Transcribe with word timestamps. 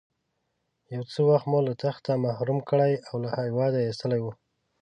یو 0.93 1.03
څه 1.11 1.19
وخت 1.29 1.45
مو 1.51 1.59
له 1.67 1.73
تخته 1.83 2.11
محروم 2.25 2.59
کړی 2.69 2.93
او 3.07 3.15
له 3.23 3.29
هېواده 3.37 3.79
ایستلی 3.83 4.19
وو. 4.21 4.31